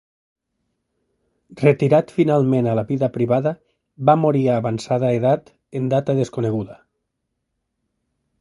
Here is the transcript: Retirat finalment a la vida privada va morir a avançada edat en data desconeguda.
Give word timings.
Retirat 1.59 2.13
finalment 2.15 2.69
a 2.71 2.73
la 2.79 2.85
vida 2.93 3.11
privada 3.19 3.53
va 4.11 4.17
morir 4.25 4.43
a 4.49 4.57
avançada 4.65 5.15
edat 5.19 5.55
en 5.81 5.93
data 5.95 6.17
desconeguda. 6.25 6.83